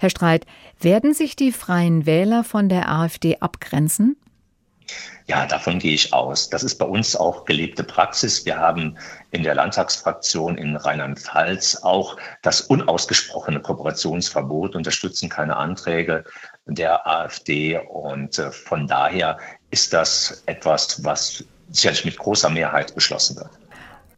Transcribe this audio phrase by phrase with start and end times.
[0.00, 0.46] Herr Streit,
[0.80, 4.16] werden sich die Freien Wähler von der AfD abgrenzen?
[5.26, 6.48] Ja, davon gehe ich aus.
[6.48, 8.46] Das ist bei uns auch gelebte Praxis.
[8.46, 8.96] Wir haben
[9.30, 16.24] in der Landtagsfraktion in Rheinland-Pfalz auch das unausgesprochene Kooperationsverbot, unterstützen keine Anträge
[16.64, 17.78] der AfD.
[17.78, 19.36] Und äh, von daher
[19.70, 23.50] ist das etwas, was sicherlich mit großer Mehrheit beschlossen wird.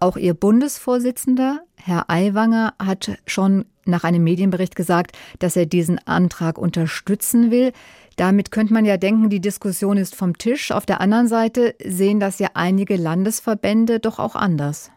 [0.00, 6.56] Auch Ihr Bundesvorsitzender, Herr Aiwanger, hat schon nach einem Medienbericht gesagt, dass er diesen Antrag
[6.56, 7.72] unterstützen will.
[8.16, 10.70] Damit könnte man ja denken, die Diskussion ist vom Tisch.
[10.70, 14.90] Auf der anderen Seite sehen das ja einige Landesverbände doch auch anders.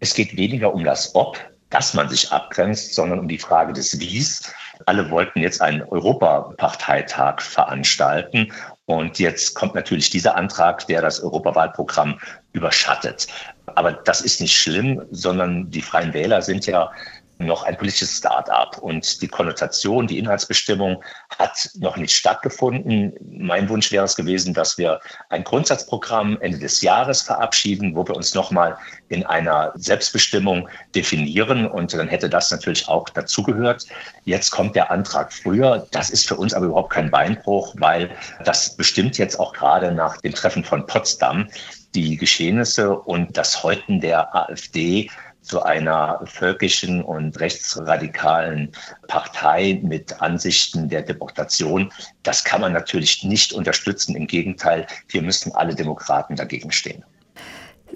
[0.00, 1.38] Es geht weniger um das Ob,
[1.70, 4.52] dass man sich abgrenzt, sondern um die Frage des Wies.
[4.84, 8.52] Alle wollten jetzt einen Europaparteitag veranstalten.
[8.84, 12.18] Und jetzt kommt natürlich dieser Antrag, der das Europawahlprogramm
[12.52, 13.26] überschattet.
[13.74, 16.90] Aber das ist nicht schlimm, sondern die Freien Wähler sind ja
[17.38, 18.78] noch ein politisches Start-up.
[18.78, 21.02] Und die Konnotation, die Inhaltsbestimmung
[21.38, 23.12] hat noch nicht stattgefunden.
[23.30, 28.16] Mein Wunsch wäre es gewesen, dass wir ein Grundsatzprogramm Ende des Jahres verabschieden, wo wir
[28.16, 28.76] uns nochmal
[29.08, 31.66] in einer Selbstbestimmung definieren.
[31.66, 33.86] Und dann hätte das natürlich auch dazugehört.
[34.24, 35.86] Jetzt kommt der Antrag früher.
[35.90, 38.10] Das ist für uns aber überhaupt kein Beinbruch, weil
[38.44, 41.48] das bestimmt jetzt auch gerade nach dem Treffen von Potsdam
[41.96, 48.70] die Geschehnisse und das Häuten der AfD zu einer völkischen und rechtsradikalen
[49.08, 51.90] Partei mit Ansichten der Deportation.
[52.22, 54.14] Das kann man natürlich nicht unterstützen.
[54.14, 57.02] Im Gegenteil, hier müssen alle Demokraten dagegen stehen.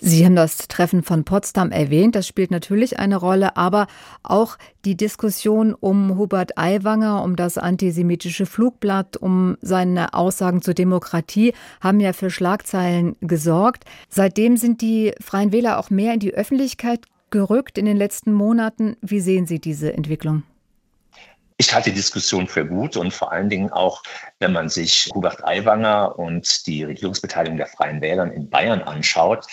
[0.02, 3.86] Sie haben das Treffen von Potsdam erwähnt, das spielt natürlich eine Rolle, aber
[4.22, 4.56] auch
[4.86, 12.00] die Diskussion um Hubert Aiwanger, um das antisemitische Flugblatt, um seine Aussagen zur Demokratie haben
[12.00, 13.84] ja für Schlagzeilen gesorgt.
[14.08, 18.96] Seitdem sind die Freien Wähler auch mehr in die Öffentlichkeit gerückt in den letzten Monaten.
[19.02, 20.44] Wie sehen Sie diese Entwicklung?
[21.60, 24.02] Ich halte die Diskussion für gut und vor allen Dingen auch,
[24.38, 29.46] wenn man sich Hubert Aiwanger und die Regierungsbeteiligung der Freien Wählern in Bayern anschaut.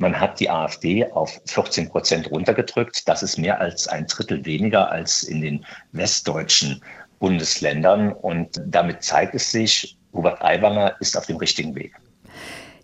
[0.00, 3.06] Man hat die AfD auf 14 Prozent runtergedrückt.
[3.06, 6.82] Das ist mehr als ein Drittel weniger als in den westdeutschen
[7.18, 8.14] Bundesländern.
[8.14, 11.92] Und damit zeigt es sich, Hubert Aiwanger ist auf dem richtigen Weg.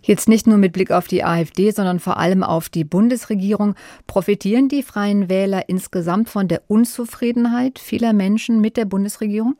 [0.03, 3.73] Jetzt nicht nur mit Blick auf die AfD, sondern vor allem auf die Bundesregierung.
[4.05, 9.55] Profitieren die Freien Wähler insgesamt von der Unzufriedenheit vieler Menschen mit der Bundesregierung?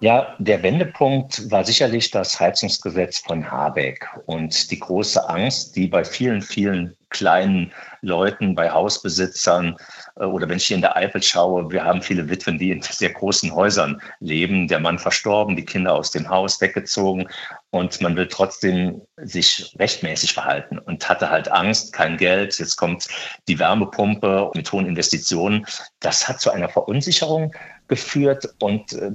[0.00, 4.06] Ja, der Wendepunkt war sicherlich das Heizungsgesetz von Habeck.
[4.26, 7.72] Und die große Angst, die bei vielen, vielen kleinen
[8.02, 9.76] Leuten, bei Hausbesitzern
[10.16, 12.82] äh, oder wenn ich hier in der Eifel schaue, wir haben viele Witwen, die in
[12.82, 17.26] sehr großen Häusern leben, der Mann verstorben, die Kinder aus dem Haus weggezogen
[17.70, 23.08] und man will trotzdem sich rechtmäßig verhalten und hatte halt Angst, kein Geld, jetzt kommt
[23.48, 25.66] die Wärmepumpe mit hohen Investitionen.
[26.00, 27.52] Das hat zu einer Verunsicherung
[27.88, 29.10] geführt und äh,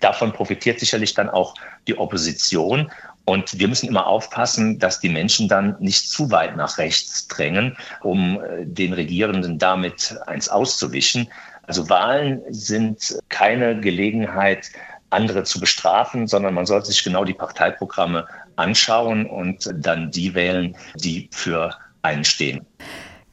[0.00, 1.54] davon profitiert sicherlich dann auch
[1.86, 2.90] die Opposition.
[3.26, 7.76] Und wir müssen immer aufpassen, dass die Menschen dann nicht zu weit nach rechts drängen,
[8.02, 11.28] um äh, den Regierenden damit eins auszuwischen.
[11.62, 14.70] Also Wahlen sind keine Gelegenheit,
[15.10, 18.26] andere zu bestrafen, sondern man sollte sich genau die Parteiprogramme
[18.56, 22.66] anschauen und dann die wählen, die für einen stehen.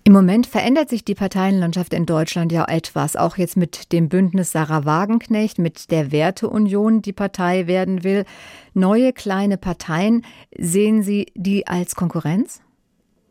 [0.04, 4.52] Im Moment verändert sich die Parteienlandschaft in Deutschland ja etwas, auch jetzt mit dem Bündnis
[4.52, 8.26] Sarah Wagenknecht, mit der Werteunion, die Partei werden will.
[8.74, 10.26] Neue kleine Parteien,
[10.58, 12.62] sehen Sie die als Konkurrenz?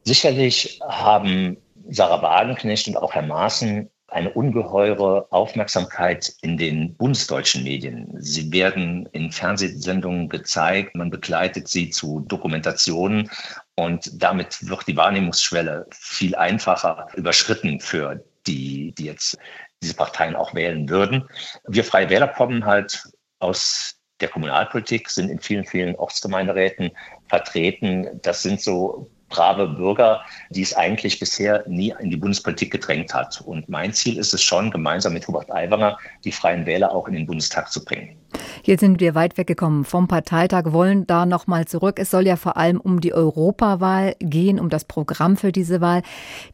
[0.05, 1.57] Sicherlich haben
[1.89, 8.13] Sarah Wagenknecht und auch Herr Maaßen eine ungeheure Aufmerksamkeit in den bundesdeutschen Medien.
[8.19, 13.31] Sie werden in Fernsehsendungen gezeigt, man begleitet sie zu Dokumentationen
[13.77, 19.39] und damit wird die Wahrnehmungsschwelle viel einfacher überschritten für die, die jetzt
[19.83, 21.29] diese Parteien auch wählen würden.
[21.67, 23.03] Wir Freie Wähler kommen halt
[23.39, 26.91] aus der Kommunalpolitik, sind in vielen, vielen Ortsgemeinderäten
[27.29, 28.21] vertreten.
[28.23, 30.21] Das sind so brave Bürger,
[30.51, 33.41] die es eigentlich bisher nie in die Bundespolitik gedrängt hat.
[33.41, 37.15] Und mein Ziel ist es schon, gemeinsam mit Hubert Aiwanger die Freien Wähler auch in
[37.15, 38.17] den Bundestag zu bringen.
[38.63, 41.99] Jetzt sind wir weit weggekommen vom Parteitag, wollen da nochmal zurück.
[41.99, 46.03] Es soll ja vor allem um die Europawahl gehen, um das Programm für diese Wahl.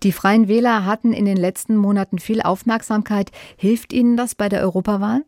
[0.02, 3.30] Die Freien Wähler hatten in den letzten Monaten viel Aufmerksamkeit.
[3.56, 5.22] Hilft Ihnen das bei der Europawahl?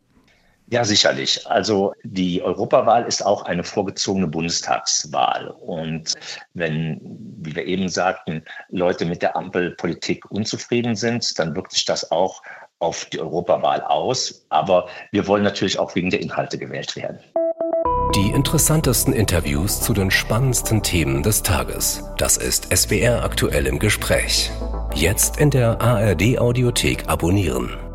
[0.71, 1.47] Ja, sicherlich.
[1.47, 5.47] Also die Europawahl ist auch eine vorgezogene Bundestagswahl.
[5.47, 6.13] Und
[6.53, 6.99] wenn,
[7.39, 12.43] wie wir eben sagten, Leute mit der Ampelpolitik unzufrieden sind, dann wirkt sich das auch
[12.77, 14.45] auf die Europawahl aus.
[14.49, 17.19] Aber wir wollen natürlich auch wegen der Inhalte gewählt werden.
[18.15, 22.03] Die interessantesten Interviews zu den spannendsten Themen des Tages.
[22.17, 24.51] Das ist SWR aktuell im Gespräch.
[24.93, 27.88] Jetzt in der ARD Audiothek abonnieren.